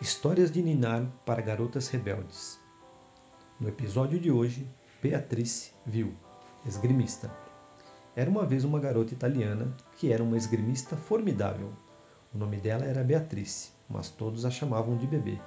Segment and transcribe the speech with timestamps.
[0.00, 2.58] Histórias de Ninar para garotas rebeldes.
[3.60, 4.66] No episódio de hoje,
[5.02, 6.14] Beatrice viu
[6.64, 7.30] esgrimista.
[8.16, 11.70] Era uma vez uma garota italiana que era uma esgrimista formidável.
[12.32, 15.38] O nome dela era Beatrice, mas todos a chamavam de Bebê.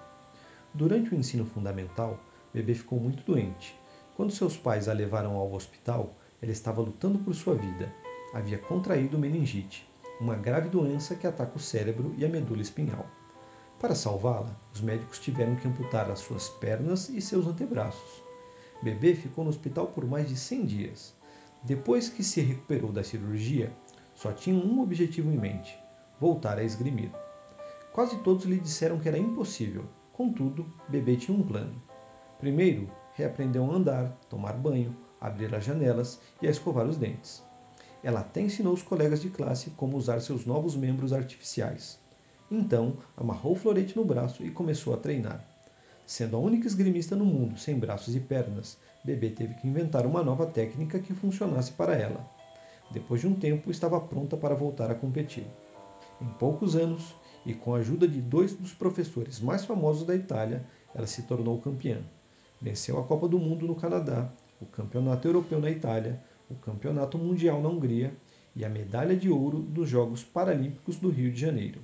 [0.71, 2.19] Durante o ensino fundamental,
[2.53, 3.75] Bebê ficou muito doente.
[4.15, 7.91] Quando seus pais a levaram ao hospital, ela estava lutando por sua vida.
[8.35, 9.89] Havia contraído meningite,
[10.21, 13.07] uma grave doença que ataca o cérebro e a medula espinhal.
[13.83, 18.23] Para salvá-la, os médicos tiveram que amputar as suas pernas e seus antebraços.
[18.81, 21.13] Bebê ficou no hospital por mais de 100 dias.
[21.61, 23.75] Depois que se recuperou da cirurgia,
[24.15, 25.77] só tinha um objetivo em mente:
[26.17, 27.11] voltar a esgrimir.
[27.91, 29.83] Quase todos lhe disseram que era impossível.
[30.13, 31.75] Contudo, Bebê tinha um plano.
[32.39, 37.43] Primeiro, reaprendeu a andar, tomar banho, abrir as janelas e a escovar os dentes.
[38.01, 42.01] Ela até ensinou os colegas de classe como usar seus novos membros artificiais.
[42.55, 45.43] Então, amarrou o florete no braço e começou a treinar.
[46.05, 50.21] Sendo a única esgrimista no mundo sem braços e pernas, Bebê teve que inventar uma
[50.21, 52.23] nova técnica que funcionasse para ela.
[52.91, 55.47] Depois de um tempo, estava pronta para voltar a competir.
[56.21, 60.63] Em poucos anos, e com a ajuda de dois dos professores mais famosos da Itália,
[60.93, 62.01] ela se tornou campeã.
[62.61, 67.59] Venceu a Copa do Mundo no Canadá, o Campeonato Europeu na Itália, o Campeonato Mundial
[67.63, 68.13] na Hungria
[68.55, 71.81] e a medalha de ouro dos Jogos Paralímpicos do Rio de Janeiro.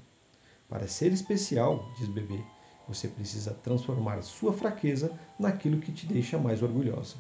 [0.70, 2.44] Para ser especial, diz Bebê,
[2.88, 7.16] você precisa transformar sua fraqueza naquilo que te deixa mais orgulhosa.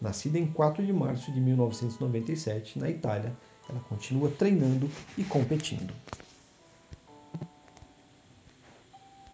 [0.00, 3.36] Nascida em 4 de março de 1997, na Itália,
[3.68, 5.94] ela continua treinando e competindo.